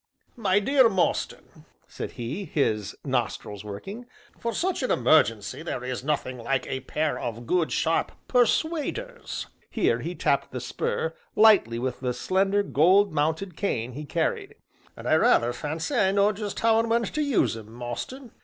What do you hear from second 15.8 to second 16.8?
I know just how